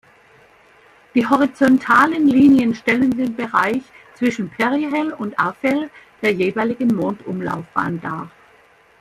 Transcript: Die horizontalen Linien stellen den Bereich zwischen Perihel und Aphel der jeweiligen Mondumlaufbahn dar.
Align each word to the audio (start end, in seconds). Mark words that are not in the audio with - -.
Die 1.13 1.27
horizontalen 1.27 2.25
Linien 2.27 2.73
stellen 2.73 3.11
den 3.15 3.35
Bereich 3.35 3.83
zwischen 4.15 4.49
Perihel 4.49 5.13
und 5.13 5.37
Aphel 5.39 5.91
der 6.23 6.31
jeweiligen 6.33 6.95
Mondumlaufbahn 6.95 8.01
dar. 8.01 8.31